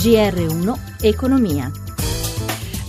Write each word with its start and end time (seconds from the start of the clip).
GR1 0.00 1.02
Economia. 1.02 1.70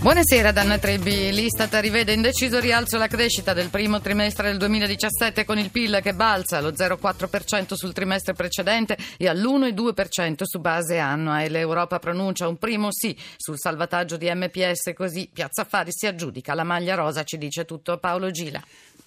Buonasera 0.00 0.50
Danna 0.50 0.78
Trebbi. 0.78 1.30
L'Istat 1.30 1.74
rivede 1.74 2.14
in 2.14 2.22
deciso 2.22 2.58
rialzo 2.58 2.96
la 2.96 3.06
crescita 3.06 3.52
del 3.52 3.68
primo 3.68 4.00
trimestre 4.00 4.48
del 4.48 4.56
2017 4.56 5.44
con 5.44 5.58
il 5.58 5.70
PIL 5.70 6.00
che 6.02 6.14
balza 6.14 6.56
allo 6.56 6.70
0,4% 6.70 7.74
sul 7.74 7.92
trimestre 7.92 8.32
precedente 8.32 8.96
e 9.18 9.28
all'1,2% 9.28 10.44
su 10.44 10.58
base 10.58 10.96
annua 10.96 11.42
e 11.42 11.50
l'Europa 11.50 11.98
pronuncia 11.98 12.48
un 12.48 12.56
primo 12.56 12.88
sì 12.90 13.14
sul 13.36 13.58
salvataggio 13.58 14.16
di 14.16 14.32
MPS 14.32 14.94
così 14.94 15.28
Piazza 15.30 15.62
Affari 15.62 15.92
si 15.92 16.06
aggiudica 16.06 16.54
la 16.54 16.64
maglia 16.64 16.94
rosa, 16.94 17.24
ci 17.24 17.36
dice 17.36 17.66
tutto 17.66 17.98
Paolo 17.98 18.30
Gila. 18.30 18.62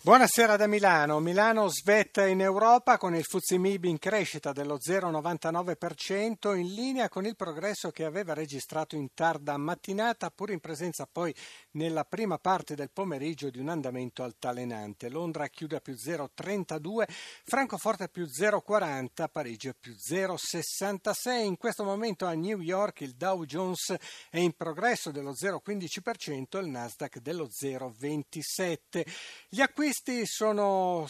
Buonasera 0.06 0.56
da 0.56 0.68
Milano. 0.68 1.20
Milano 1.20 1.68
svetta 1.68 2.28
in 2.28 2.40
Europa 2.40 3.00
con 3.00 3.16
il 3.16 3.24
Fuzzi 3.24 3.58
Mib 3.58 3.86
in 3.86 3.98
crescita 3.98 4.52
dello 4.52 4.78
0,99% 4.78 6.56
in 6.56 6.76
linea 6.76 7.10
con 7.10 7.26
il 7.26 7.36
progresso 7.36 7.90
che 7.90 8.06
aveva 8.06 8.36
registrato 8.36 8.96
in 8.96 9.16
tarda 9.16 9.58
mattinata 9.58 10.30
pur 10.30 10.52
in 10.52 10.60
presenza 10.60 11.08
poi 11.12 11.34
nella 11.72 12.04
prima 12.04 12.38
parte 12.38 12.76
del 12.76 12.92
pomeriggio 12.94 13.50
di 13.50 13.58
un 13.58 13.68
andamento 13.68 14.22
altalenante. 14.22 15.10
Londra 15.10 15.48
chiude 15.48 15.78
a 15.78 15.80
più 15.80 15.96
0,32, 15.96 17.06
Francoforte 17.44 18.08
più 18.08 18.26
0,40, 18.26 19.28
Parigi 19.32 19.74
più 19.74 19.94
0,66. 19.94 21.46
In 21.46 21.58
questo 21.58 21.84
momento 21.84 22.28
a 22.28 22.34
New 22.34 22.60
York 22.60 23.02
il 23.02 23.16
Dow 23.16 23.44
Jones 23.46 23.96
è 24.30 24.38
in 24.38 24.54
progresso 24.54 25.10
dello 25.10 25.32
0,15% 25.32 26.58
e 26.58 26.60
il 26.60 26.68
Nasdaq 26.68 27.18
dello 27.18 27.50
0,27. 27.50 29.04
Gli 29.50 29.62
acquisti 29.62 29.94
questi 29.96 30.26
sono, 30.26 31.08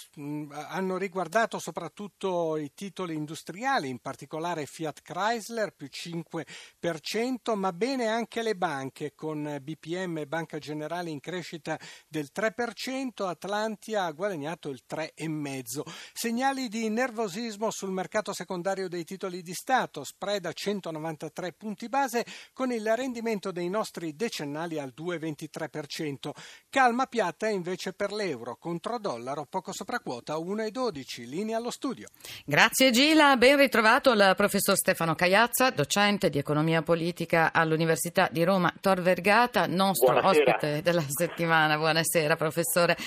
hanno 0.51 0.97
riguardato 0.97 1.57
soprattutto 1.57 2.55
i 2.55 2.71
titoli 2.75 3.15
industriali, 3.15 3.89
in 3.89 3.97
particolare 3.97 4.67
Fiat 4.67 5.01
Chrysler 5.01 5.73
più 5.73 5.89
5%, 5.91 7.55
ma 7.55 7.73
bene 7.73 8.05
anche 8.05 8.43
le 8.43 8.55
banche 8.55 9.15
con 9.15 9.57
BPM 9.59 10.19
e 10.19 10.27
Banca 10.27 10.59
Generale 10.59 11.09
in 11.09 11.19
crescita 11.19 11.79
del 12.07 12.29
3%, 12.31 13.25
Atlantia 13.25 14.03
ha 14.03 14.11
guadagnato 14.11 14.69
il 14.69 14.83
3,5%. 14.87 15.81
Segnali 16.13 16.67
di 16.67 16.87
nervosismo 16.87 17.71
sul 17.71 17.89
mercato 17.89 18.33
secondario 18.33 18.87
dei 18.87 19.03
titoli 19.03 19.41
di 19.41 19.53
Stato, 19.53 20.03
spread 20.03 20.45
a 20.45 20.53
193 20.53 21.53
punti 21.53 21.89
base 21.89 22.23
con 22.53 22.71
il 22.71 22.95
rendimento 22.95 23.51
dei 23.51 23.67
nostri 23.67 24.15
decennali 24.15 24.77
al 24.77 24.93
2,23%. 24.95 26.29
Calma 26.69 27.07
piatta 27.07 27.47
invece 27.47 27.93
per 27.93 28.11
l'euro 28.11 28.57
con 28.57 28.73
contro-dollaro 28.75 29.47
poco 29.49 29.71
sopra 29.71 29.99
quota 29.99 30.35
1,12. 30.35 31.25
Linea 31.27 31.57
allo 31.57 31.71
studio. 31.71 32.07
Grazie 32.43 32.91
Gila, 32.91 33.37
ben 33.37 33.57
ritrovato 33.57 34.11
il 34.11 34.33
professor 34.35 34.75
Stefano 34.75 35.15
Cagliazza, 35.15 35.69
docente 35.69 36.29
di 36.29 36.39
economia 36.39 36.81
politica 36.81 37.53
all'Università 37.53 38.27
di 38.29 38.43
Roma 38.43 38.73
Tor 38.81 39.01
Vergata, 39.01 39.65
nostro 39.65 40.11
Buonasera. 40.11 40.55
ospite 40.55 40.81
della 40.81 41.03
settimana. 41.07 41.77
Buonasera 41.77 42.35
professore. 42.35 42.97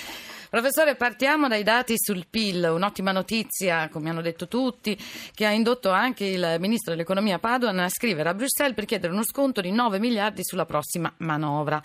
Professore, 0.49 0.95
partiamo 0.95 1.47
dai 1.47 1.61
dati 1.61 1.93
sul 1.95 2.25
PIL, 2.27 2.71
un'ottima 2.73 3.11
notizia, 3.11 3.87
come 3.89 4.09
hanno 4.09 4.21
detto 4.21 4.47
tutti, 4.47 4.97
che 5.35 5.45
ha 5.45 5.51
indotto 5.51 5.91
anche 5.91 6.25
il 6.25 6.55
ministro 6.59 6.93
dell'economia 6.93 7.37
Padoan 7.37 7.77
a 7.77 7.89
scrivere 7.89 8.29
a 8.29 8.33
Bruxelles 8.33 8.73
per 8.73 8.85
chiedere 8.85 9.13
uno 9.13 9.23
sconto 9.23 9.61
di 9.61 9.71
9 9.71 9.99
miliardi 9.99 10.43
sulla 10.43 10.65
prossima 10.65 11.13
manovra. 11.17 11.79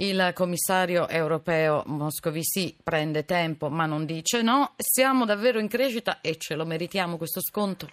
Il 0.00 0.30
commissario 0.32 1.08
europeo 1.08 1.82
Moscovici 1.86 2.72
prende 2.84 3.24
tempo 3.24 3.68
ma 3.68 3.84
non 3.84 4.06
dice 4.06 4.42
no. 4.42 4.74
Siamo 4.76 5.24
davvero 5.24 5.58
in 5.58 5.66
crescita 5.66 6.20
e 6.20 6.36
ce 6.36 6.54
lo 6.54 6.64
meritiamo 6.64 7.16
questo 7.16 7.40
sconto? 7.40 7.90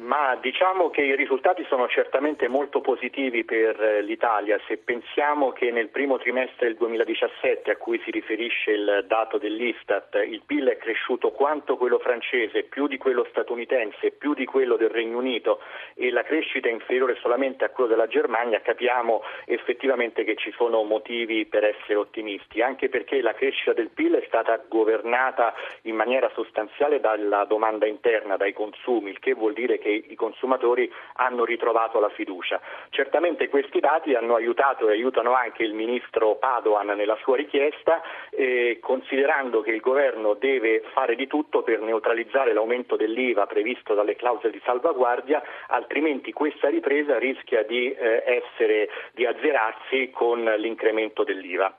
Ma 0.00 0.34
diciamo 0.40 0.88
che 0.88 1.02
i 1.02 1.14
risultati 1.14 1.62
sono 1.68 1.86
certamente 1.86 2.48
molto 2.48 2.80
positivi 2.80 3.44
per 3.44 3.78
eh, 3.78 4.00
l'Italia. 4.00 4.58
Se 4.66 4.78
pensiamo 4.78 5.52
che 5.52 5.70
nel 5.70 5.88
primo 5.88 6.16
trimestre 6.16 6.68
del 6.68 6.76
2017, 6.76 7.70
a 7.70 7.76
cui 7.76 8.00
si 8.02 8.10
riferisce 8.10 8.70
il 8.70 9.04
dato 9.06 9.36
dell'Istat, 9.36 10.14
il 10.26 10.40
PIL 10.46 10.68
è 10.68 10.78
cresciuto 10.78 11.32
quanto 11.32 11.76
quello 11.76 11.98
francese, 11.98 12.62
più 12.62 12.86
di 12.86 12.96
quello 12.96 13.26
statunitense, 13.28 14.12
più 14.12 14.32
di 14.32 14.46
quello 14.46 14.76
del 14.76 14.88
Regno 14.88 15.18
Unito 15.18 15.60
e 15.94 16.10
la 16.10 16.22
crescita 16.22 16.68
è 16.68 16.72
inferiore 16.72 17.18
solamente 17.20 17.66
a 17.66 17.68
quello 17.68 17.90
della 17.90 18.06
Germania, 18.06 18.62
capiamo 18.62 19.22
effettivamente 19.44 20.24
che 20.24 20.36
ci 20.36 20.50
sono 20.56 20.82
motivi 20.82 21.44
per 21.44 21.64
essere 21.64 21.96
ottimisti, 21.96 22.62
anche 22.62 22.88
perché 22.88 23.20
la 23.20 23.34
crescita 23.34 23.74
del 23.74 23.90
PIL 23.90 24.14
è 24.14 24.24
stata 24.28 24.64
governata 24.66 25.52
in 25.82 25.94
maniera 25.94 26.30
sostanziale 26.32 27.00
dalla 27.00 27.44
domanda 27.44 27.84
interna, 27.84 28.38
dai 28.38 28.54
consumi, 28.54 29.10
il 29.10 29.18
che 29.18 29.34
vuol 29.34 29.52
dire 29.52 29.78
che 29.78 29.88
che 29.90 30.04
i 30.10 30.14
consumatori 30.14 30.90
hanno 31.14 31.44
ritrovato 31.44 31.98
la 31.98 32.08
fiducia. 32.10 32.60
Certamente 32.90 33.48
questi 33.48 33.80
dati 33.80 34.14
hanno 34.14 34.36
aiutato 34.36 34.88
e 34.88 34.92
aiutano 34.92 35.34
anche 35.34 35.64
il 35.64 35.74
ministro 35.74 36.36
Padoan 36.36 36.86
nella 36.88 37.16
sua 37.22 37.36
richiesta, 37.36 38.00
eh, 38.30 38.78
considerando 38.80 39.60
che 39.60 39.72
il 39.72 39.80
governo 39.80 40.34
deve 40.34 40.82
fare 40.92 41.16
di 41.16 41.26
tutto 41.26 41.62
per 41.62 41.80
neutralizzare 41.80 42.52
l'aumento 42.52 42.96
dell'IVA 42.96 43.46
previsto 43.46 43.94
dalle 43.94 44.16
clausole 44.16 44.52
di 44.52 44.60
salvaguardia, 44.64 45.42
altrimenti 45.68 46.32
questa 46.32 46.68
ripresa 46.68 47.18
rischia 47.18 47.62
di 47.64 47.92
eh, 47.92 48.22
essere 48.24 48.88
di 49.12 49.26
azzerarsi 49.26 50.10
con 50.10 50.42
l'incremento 50.44 51.24
dell'IVA. 51.24 51.74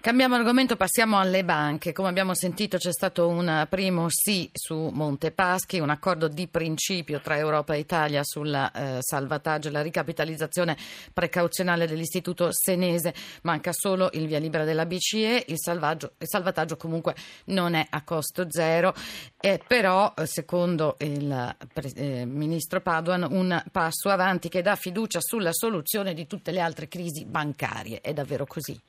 Cambiamo 0.00 0.36
argomento, 0.36 0.76
passiamo 0.76 1.18
alle 1.18 1.44
banche. 1.44 1.92
Come 1.92 2.08
abbiamo 2.08 2.32
sentito 2.32 2.76
c'è 2.76 2.92
stato 2.92 3.26
un 3.26 3.66
primo 3.68 4.06
sì 4.08 4.48
su 4.52 4.90
Monte 4.92 5.32
Paschi, 5.32 5.80
un 5.80 5.90
accordo 5.90 6.28
di 6.28 6.46
principio 6.46 7.20
tra 7.20 7.36
Europa 7.36 7.74
e 7.74 7.80
Italia 7.80 8.22
sul 8.22 8.54
eh, 8.54 8.98
salvataggio 9.00 9.68
e 9.68 9.70
la 9.72 9.82
ricapitalizzazione 9.82 10.76
precauzionale 11.12 11.88
dell'istituto 11.88 12.50
senese. 12.52 13.12
Manca 13.42 13.72
solo 13.72 14.08
il 14.12 14.28
via 14.28 14.38
libera 14.38 14.62
della 14.62 14.86
BCE, 14.86 15.44
il, 15.48 15.56
il 15.56 16.28
salvataggio 16.28 16.76
comunque 16.76 17.16
non 17.46 17.74
è 17.74 17.84
a 17.90 18.02
costo 18.02 18.46
zero, 18.48 18.94
eh, 19.40 19.60
però 19.66 20.14
secondo 20.26 20.94
il 21.00 21.56
eh, 21.96 22.24
ministro 22.24 22.80
Paduan 22.80 23.26
un 23.28 23.60
passo 23.72 24.10
avanti 24.10 24.48
che 24.48 24.62
dà 24.62 24.76
fiducia 24.76 25.18
sulla 25.20 25.52
soluzione 25.52 26.14
di 26.14 26.28
tutte 26.28 26.52
le 26.52 26.60
altre 26.60 26.86
crisi 26.86 27.24
bancarie. 27.24 28.00
È 28.00 28.12
davvero 28.12 28.46
così? 28.46 28.80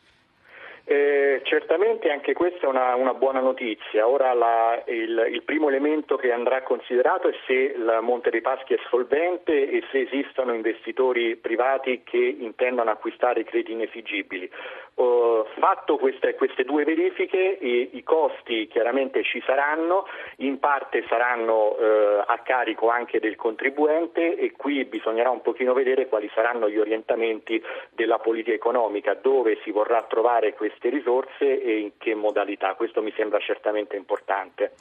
Eh, 0.91 1.41
certamente 1.43 2.09
anche 2.09 2.33
questa 2.33 2.65
è 2.65 2.67
una, 2.67 2.95
una 2.95 3.13
buona 3.13 3.41
notizia. 3.41 4.07
Ora 4.07 4.33
la, 4.33 4.81
il, 4.87 5.27
il, 5.29 5.43
primo 5.43 5.67
elemento 5.67 6.15
che 6.15 6.31
andrà 6.31 6.63
considerato 6.63 7.27
è 7.27 7.33
se 7.45 7.53
il 7.53 7.99
Monte 8.01 8.31
dei 8.31 8.41
Paschi 8.41 8.73
è 8.73 8.79
solvente 8.89 9.69
e 9.69 9.83
se 9.91 9.99
esistono 9.99 10.51
investitori 10.51 11.35
privati 11.35 12.01
che 12.03 12.17
intendono 12.17 12.89
acquistare 12.89 13.43
crediti 13.43 13.73
inesigibili. 13.73 14.49
Uh, 14.95 15.45
fatto 15.59 15.97
queste, 15.97 16.33
queste, 16.33 16.63
due 16.63 16.83
verifiche, 16.85 17.37
i, 17.37 17.89
i, 17.93 18.03
costi 18.03 18.67
chiaramente 18.67 19.23
ci 19.23 19.41
saranno, 19.45 20.07
in 20.37 20.59
parte 20.59 21.05
saranno 21.07 21.77
uh, 21.77 22.23
a 22.25 22.39
carico 22.39 22.89
anche 22.89 23.19
del 23.19 23.35
contribuente 23.35 24.35
e 24.35 24.51
qui 24.57 24.83
bisognerà 24.85 25.29
un 25.29 25.41
pochino 25.41 25.73
vedere 25.73 26.07
quali 26.07 26.29
saranno 26.33 26.67
gli 26.67 26.79
orientamenti 26.79 27.63
della 27.91 28.17
politica 28.17 28.55
economica, 28.55 29.13
dove 29.13 29.59
si 29.63 29.71
vorrà 29.71 30.01
trovare 30.03 30.53
questi 30.53 30.78
queste 30.79 30.89
risorse 30.89 31.61
e 31.61 31.79
in 31.79 31.91
che 31.97 32.15
modalità. 32.15 32.73
Questo 32.75 33.01
mi 33.01 33.13
sembra 33.15 33.39
certamente 33.39 33.97
importante. 33.97 34.71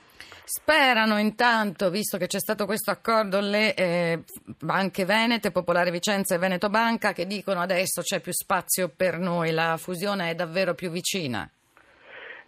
Sperano 0.44 1.18
intanto, 1.18 1.90
visto 1.90 2.16
che 2.16 2.26
c'è 2.26 2.38
stato 2.38 2.64
questo 2.64 2.90
accordo, 2.90 3.40
le 3.40 3.74
eh, 3.74 4.20
banche 4.60 5.04
venete, 5.04 5.50
Popolare 5.50 5.90
Vicenza 5.90 6.34
e 6.34 6.38
Veneto 6.38 6.70
Banca, 6.70 7.12
che 7.12 7.26
dicono 7.26 7.60
adesso 7.60 8.00
c'è 8.00 8.20
più 8.20 8.32
spazio 8.32 8.90
per 8.96 9.18
noi, 9.18 9.50
la 9.50 9.76
fusione 9.76 10.30
è 10.30 10.34
davvero 10.34 10.74
più 10.74 10.90
vicina. 10.90 11.50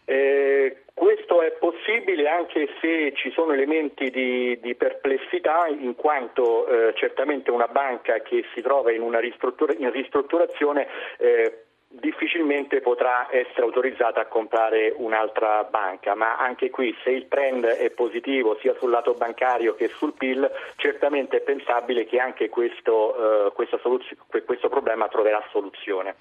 Eh, 0.06 0.83
questo 0.94 1.43
è 1.43 1.53
possibile 1.53 2.28
anche 2.28 2.69
se 2.81 3.12
ci 3.15 3.31
sono 3.33 3.53
elementi 3.53 4.10
di, 4.10 4.59
di 4.60 4.75
perplessità, 4.75 5.66
in 5.69 5.95
quanto 5.95 6.66
eh, 6.66 6.95
certamente 6.95 7.51
una 7.51 7.69
banca 7.69 8.21
che 8.21 8.45
si 8.54 8.63
trova 8.63 8.92
in 8.92 9.03
una 9.03 9.21
ristruttura, 9.21 9.75
in 9.77 9.91
ristrutturazione 9.91 10.86
eh, 11.19 11.65
difficilmente 11.92 12.81
potrà 12.81 13.27
essere 13.31 13.63
autorizzata 13.63 14.21
a 14.21 14.27
comprare 14.27 14.95
un'altra 14.97 15.65
banca, 15.65 16.15
ma 16.15 16.37
anche 16.37 16.71
qui 16.71 16.95
se 17.03 17.10
il 17.10 17.27
trend 17.27 17.65
è 17.65 17.91
positivo 17.91 18.57
sia 18.60 18.75
sul 18.78 18.91
lato 18.91 19.15
bancario 19.15 19.75
che 19.75 19.89
sul 19.89 20.15
PIL, 20.15 20.48
certamente 20.77 21.39
è 21.39 21.41
pensabile 21.41 22.07
che 22.07 22.19
anche 22.19 22.48
questo, 22.48 23.53
uh, 23.57 23.78
soluzio- 23.83 24.16
questo 24.47 24.69
problema 24.69 25.09
troverà 25.09 25.42
soluzione. 25.51 26.15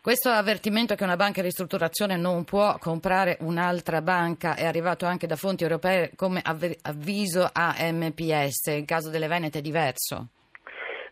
Questo 0.00 0.28
avvertimento 0.28 0.94
che 0.94 1.02
una 1.02 1.16
banca 1.16 1.40
in 1.40 1.46
ristrutturazione 1.46 2.16
non 2.16 2.44
può 2.44 2.76
comprare 2.78 3.36
un'altra 3.40 4.00
banca 4.02 4.54
è 4.54 4.64
arrivato 4.64 5.06
anche 5.06 5.26
da 5.26 5.34
fonti 5.34 5.64
europee 5.64 6.12
come 6.14 6.40
avviso 6.44 7.50
a 7.52 7.74
MPS, 7.80 8.66
il 8.66 8.84
caso 8.84 9.10
delle 9.10 9.26
Venete 9.26 9.58
è 9.58 9.62
diverso? 9.62 10.28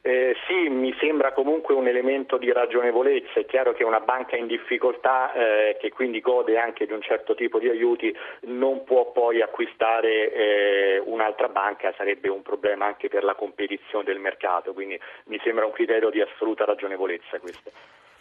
Eh, 0.07 0.37
sì, 0.47 0.69
mi 0.69 0.95
sembra 1.01 1.33
comunque 1.33 1.75
un 1.75 1.89
elemento 1.89 2.37
di 2.37 2.53
ragionevolezza. 2.53 3.41
È 3.41 3.47
chiaro 3.47 3.73
che 3.73 3.85
una 3.85 4.01
banca 4.01 4.37
in 4.37 4.47
difficoltà, 4.47 5.33
eh, 5.33 5.79
che 5.81 5.89
quindi 5.89 6.21
gode 6.21 6.59
anche 6.59 6.85
di 6.85 6.93
un 6.93 7.01
certo 7.01 7.35
tipo 7.35 7.59
di 7.59 7.71
aiuti, 7.71 8.15
non 8.43 8.85
può 8.85 9.13
poi 9.13 9.41
acquistare 9.41 10.31
eh, 10.31 11.03
un'altra 11.07 11.49
banca, 11.49 11.95
sarebbe 11.97 12.29
un 12.29 12.43
problema 12.43 12.85
anche 12.85 13.09
per 13.09 13.25
la 13.25 13.35
competizione 13.35 14.05
del 14.05 14.19
mercato. 14.19 14.75
Quindi 14.75 15.01
mi 15.29 15.41
sembra 15.43 15.65
un 15.65 15.73
criterio 15.73 16.11
di 16.11 16.21
assoluta 16.21 16.67
ragionevolezza 16.67 17.39
questo. 17.39 17.71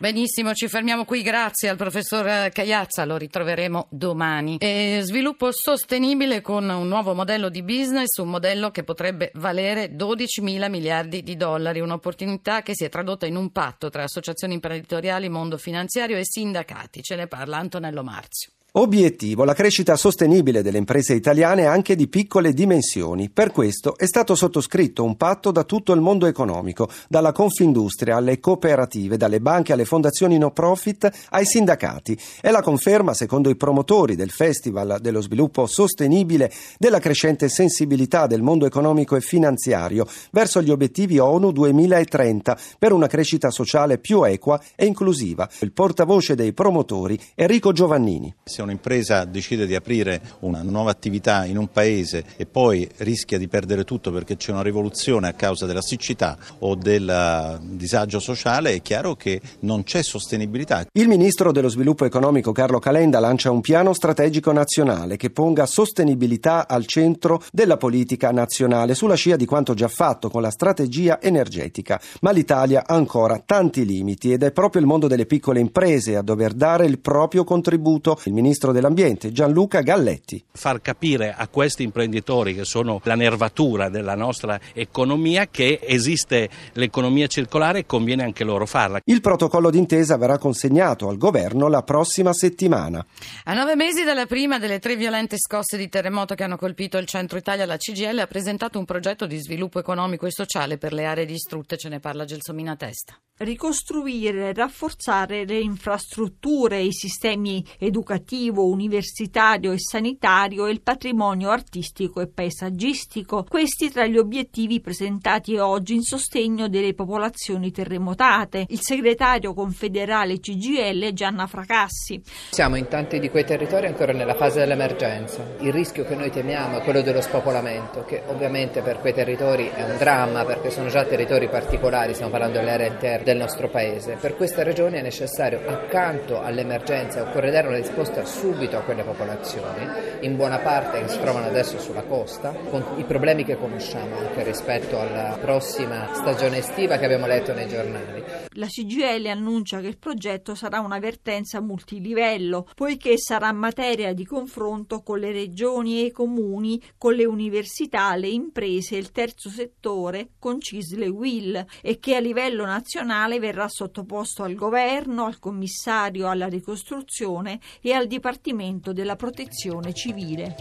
Benissimo, 0.04 0.54
ci 0.54 0.68
fermiamo 0.68 1.06
qui. 1.06 1.22
Grazie 1.22 1.70
al 1.70 1.78
professor 1.78 2.50
Cagliazza, 2.50 3.06
lo 3.06 3.16
ritroveremo 3.16 3.88
domani. 3.90 4.58
E 4.58 5.00
sviluppo 5.02 5.54
sostenibile 5.54 6.42
con 6.42 6.68
un 6.68 6.90
nuovo 6.90 7.14
modello 7.14 7.48
di 7.48 7.64
business, 7.64 8.18
un 8.18 8.28
modello 8.28 8.70
che 8.70 8.84
potrebbe 8.84 9.32
valere 9.36 9.96
12 9.96 10.42
mila 10.42 10.68
miliardi 10.68 11.24
di 11.24 11.38
dollari, 11.38 11.80
un'opportunità 11.80 12.64
che 12.64 12.76
si 12.76 12.84
è 12.84 12.90
tradotta 12.90 13.26
in 13.28 13.38
un 13.38 13.54
patto 13.54 13.90
tra 13.90 14.04
associazioni 14.04 14.56
imprenditoriali, 14.56 15.30
mondo 15.30 15.58
finanziario 15.58 16.18
e 16.18 16.26
sindacati. 16.26 17.02
Ce 17.02 17.16
ne 17.16 17.28
parla 17.28 17.60
Antonello 17.60 18.04
Marzio. 18.04 18.52
Obiettivo 18.76 19.44
la 19.44 19.54
crescita 19.54 19.96
sostenibile 19.96 20.64
delle 20.64 20.80
imprese 20.80 21.14
italiane 21.14 21.68
anche 21.68 21.96
di 21.96 22.08
piccole 22.08 22.54
dimensioni. 22.54 23.30
Per 23.30 23.52
questo 23.52 23.96
è 23.96 24.08
stato 24.08 24.34
sottoscritto 24.34 25.04
un 25.04 25.16
patto 25.16 25.52
da 25.52 25.64
tutto 25.64 25.94
il 25.94 26.02
mondo 26.02 26.26
economico, 26.26 26.90
dalla 27.08 27.34
Confindustria 27.34 28.16
alle 28.16 28.40
cooperative, 28.40 29.16
dalle 29.16 29.42
banche 29.42 29.74
alle 29.74 29.86
fondazioni 29.86 30.40
no 30.40 30.50
profit 30.50 31.08
ai 31.30 31.46
sindacati. 31.46 32.18
È 32.42 32.50
la 32.50 32.64
conferma, 32.64 33.14
secondo 33.14 33.52
i 33.52 33.56
promotori 33.56 34.16
del 34.16 34.32
Festival 34.32 34.98
dello 35.00 35.22
sviluppo 35.22 35.68
sostenibile, 35.68 36.52
della 36.80 36.98
crescente 36.98 37.50
sensibilità 37.50 38.26
del 38.26 38.42
mondo 38.42 38.66
economico 38.66 39.16
e 39.16 39.22
finanziario 39.22 40.08
verso 40.32 40.64
gli 40.64 40.72
obiettivi 40.72 41.20
ONU 41.20 41.52
2030 41.52 42.58
per 42.80 42.92
una 42.92 43.06
crescita 43.06 43.52
sociale 43.52 44.00
più 44.00 44.24
equa 44.24 44.60
e 44.76 44.88
inclusiva. 44.88 45.48
Il 45.60 45.74
portavoce 45.74 46.34
dei 46.34 46.54
promotori 46.54 47.20
Enrico 47.36 47.72
Giovannini 47.72 48.34
un'impresa 48.64 49.26
decide 49.26 49.66
di 49.66 49.76
aprire 49.76 50.22
una 50.40 50.62
nuova 50.62 50.92
attività 50.92 51.46
in 51.46 51.58
un 51.58 51.68
paese 51.68 52.24
e 52.36 52.46
poi 52.46 52.90
rischia 52.98 53.38
di 53.38 53.48
perdere 53.48 53.84
tutto 53.84 54.12
perché 54.12 54.36
c'è 54.36 54.52
una 54.52 54.62
rivoluzione 54.62 55.28
a 55.28 55.34
causa 55.34 55.66
della 55.66 55.82
siccità 55.82 56.38
o 56.60 56.76
del 56.76 57.10
eh, 57.10 57.60
disagio 57.62 58.20
sociale, 58.20 58.74
è 58.74 58.82
chiaro 58.82 59.16
che 59.16 59.42
non 59.60 59.84
c'è 59.84 60.02
sostenibilità. 60.02 60.86
Il 60.94 61.08
ministro 61.08 61.52
dello 61.52 61.70
sviluppo 61.70 62.06
economico 62.06 62.52
Carlo 62.52 62.80
Calenda 62.80 63.20
lancia 63.20 63.52
un 63.52 63.62
piano 63.62 63.94
strategico 63.94 64.52
nazionale 64.52 65.18
che 65.18 65.30
ponga 65.30 65.66
sostenibilità 65.66 66.68
al 66.68 66.86
centro 66.86 67.42
della 67.52 67.78
politica 67.78 68.32
nazionale 68.32 68.96
sulla 68.96 69.16
scia 69.16 69.36
di 69.36 69.46
quanto 69.46 69.74
già 69.74 69.88
fatto 69.88 70.30
con 70.30 70.42
la 70.42 70.52
strategia 70.52 71.22
energetica. 71.22 72.00
Ma 72.22 72.32
l'Italia 72.32 72.84
ha 72.86 72.96
ancora 72.96 73.42
tanti 73.44 73.86
limiti 73.86 74.32
ed 74.32 74.44
è 74.44 74.52
proprio 74.52 74.82
il 74.82 74.88
mondo 74.88 75.08
delle 75.08 75.26
piccole 75.26 75.60
imprese 75.60 76.16
a 76.16 76.22
dover 76.22 76.54
dare 76.54 76.86
il 76.86 77.00
proprio 77.00 77.44
contributo. 77.44 78.20
Il 78.26 78.34
ministro 78.34 78.53
ministro 78.54 78.72
dell'Ambiente 78.72 79.32
Gianluca 79.32 79.82
Galletti. 79.82 80.44
Far 80.52 80.80
capire 80.80 81.34
a 81.36 81.48
questi 81.48 81.82
imprenditori 81.82 82.54
che 82.54 82.66
sono 82.66 83.02
la 83.04 83.16
nervatura 83.16 83.90
della 83.90 84.14
nostra 84.14 84.60
economia 84.74 85.48
che 85.48 85.80
esiste 85.82 86.50
l'economia 86.74 87.26
circolare 87.26 87.80
e 87.80 87.86
conviene 87.88 88.24
anche 88.24 88.44
loro 88.44 88.68
farla. 88.68 89.00
Il 89.06 89.22
protocollo 89.22 89.72
d'intesa 89.72 90.18
verrà 90.18 90.38
consegnato 90.38 91.10
al 91.10 91.18
governo 91.18 91.68
la 91.68 91.82
prossima 91.82 92.32
settimana. 92.32 93.04
A 93.46 93.54
nove 93.54 93.76
mesi 93.76 94.04
dalla 94.04 94.28
prima 94.28 94.60
delle 94.60 94.78
tre 94.78 94.96
violente 94.96 95.38
scosse 95.40 95.76
di 95.76 95.90
terremoto 95.90 96.36
che 96.36 96.44
hanno 96.44 96.58
colpito 96.58 97.00
il 97.00 97.08
centro 97.08 97.40
Italia, 97.40 97.66
la 97.66 97.78
CGL 97.78 98.20
ha 98.20 98.28
presentato 98.28 98.78
un 98.78 98.86
progetto 98.86 99.26
di 99.26 99.38
sviluppo 99.40 99.80
economico 99.80 100.28
e 100.28 100.32
sociale 100.32 100.78
per 100.78 100.94
le 100.94 101.06
aree 101.06 101.26
distrutte. 101.26 101.78
Ce 101.78 101.90
ne 101.90 102.00
parla 102.00 102.26
Gelsomina 102.26 102.76
Testa 102.76 103.18
ricostruire 103.40 104.50
e 104.50 104.54
rafforzare 104.54 105.44
le 105.46 105.60
infrastrutture, 105.60 106.80
i 106.80 106.94
sistemi 106.94 107.66
educativo, 107.80 108.68
universitario 108.68 109.72
e 109.72 109.80
sanitario 109.80 110.68
e 110.68 110.72
il 110.72 110.82
patrimonio 110.82 111.50
artistico 111.50 112.22
e 112.22 112.28
paesaggistico. 112.28 113.46
Questi 113.50 113.90
tra 113.90 114.06
gli 114.06 114.18
obiettivi 114.18 114.82
presentati 114.82 115.58
oggi 115.58 115.96
in 115.96 116.04
sostegno 116.04 116.68
delle 116.68 116.94
popolazioni 116.94 117.72
terremotate. 117.72 118.66
Il 118.70 118.82
segretario 118.82 119.56
confederale 119.56 120.40
CGL 120.40 121.12
Gianna 121.14 121.48
Fracassi. 121.48 122.22
Siamo 122.52 122.76
in 122.76 122.88
tanti 122.88 123.20
di 123.20 123.30
quei 123.30 123.46
territori 123.46 123.88
ancora 123.88 124.14
nella 124.14 124.36
fase 124.36 124.60
dell'emergenza. 124.60 125.56
Il 125.60 125.74
rischio 125.74 126.06
che 126.06 126.16
noi 126.16 126.30
temiamo 126.30 126.78
è 126.78 126.84
quello 126.84 127.02
dello 127.02 127.22
spopolamento, 127.22 128.06
che 128.06 128.22
ovviamente 128.28 128.82
per 128.82 129.00
quei 129.00 129.14
territori 129.14 129.70
è 129.70 129.84
un 129.84 129.98
dramma 129.98 130.46
perché 130.46 130.70
sono 130.70 130.90
già 130.90 131.04
territori 131.04 131.50
particolari, 131.50 132.14
stiamo 132.14 132.32
parlando 132.32 132.60
delle 132.60 132.72
aree 132.72 132.88
interne 132.88 133.23
del 133.24 133.38
nostro 133.38 133.70
Paese. 133.70 134.18
Per 134.20 134.36
questa 134.36 134.64
ragione 134.64 135.00
è 135.00 135.02
necessario, 135.02 135.62
accanto 135.66 136.42
all'emergenza, 136.42 137.22
occorre 137.22 137.52
dare 137.52 137.68
una 137.68 137.78
risposta 137.78 138.26
subito 138.26 138.78
a 138.78 138.82
quelle 138.82 139.04
popolazioni, 139.04 139.88
in 140.22 140.36
buona 140.36 140.60
parte 140.60 141.02
che 141.02 141.08
si 141.08 141.20
trovano 141.20 141.48
adesso 141.48 141.80
sulla 141.80 142.04
costa, 142.04 142.52
con 142.70 142.84
i 142.98 143.04
problemi 143.04 143.46
che 143.46 143.58
conosciamo 143.58 144.18
anche 144.18 144.44
rispetto 144.44 145.00
alla 145.00 145.38
prossima 145.40 146.14
stagione 146.14 146.58
estiva 146.58 146.98
che 146.98 147.06
abbiamo 147.06 147.26
letto 147.26 147.54
nei 147.54 147.68
giornali. 147.68 148.24
La 148.56 148.68
CGL 148.68 149.26
annuncia 149.28 149.80
che 149.80 149.88
il 149.88 149.98
progetto 149.98 150.54
sarà 150.54 150.80
una 150.80 151.00
vertenza 151.00 151.62
multilivello, 151.62 152.68
poiché 152.76 153.18
sarà 153.18 153.52
materia 153.52 154.14
di 154.14 154.26
confronto 154.26 155.02
con 155.02 155.20
le 155.20 155.32
regioni 155.32 156.02
e 156.02 156.06
i 156.06 156.12
comuni, 156.12 156.80
con 156.98 157.14
le 157.14 157.26
università, 157.26 158.16
le 158.16 158.28
imprese 158.28 158.98
il 158.98 159.12
terzo 159.12 159.50
settore, 159.50 160.32
con 160.38 160.60
CISL 160.60 161.04
e 161.04 161.08
WIL, 161.08 161.66
e 161.82 162.00
che 162.00 162.16
a 162.16 162.20
livello 162.20 162.66
nazionale 162.66 163.13
nazionale 163.14 163.40
verrà 163.40 163.68
sottoposto 163.70 164.44
al 164.44 164.56
governo, 164.56 165.26
al 165.26 165.40
commissario 165.40 166.30
alla 166.30 166.48
ricostruzione 166.48 167.60
e 167.82 167.94
al 167.94 168.08
Dipartimento 168.08 168.92
della 168.92 169.16
Protezione 169.16 169.94
Civile. 169.94 170.56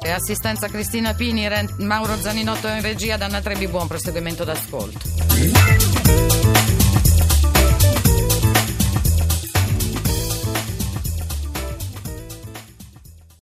E 0.00 0.10
assistenza 0.10 0.68
Cristina 0.68 1.14
Pini, 1.14 1.48
Mauro 1.78 2.16
Zaninotto 2.16 2.68
in 2.68 2.80
regia, 2.80 3.16
Danna 3.16 3.40
Trebi, 3.40 3.66
buon 3.66 3.88
proseguimento 3.88 4.44
d'ascolto. 4.44 6.84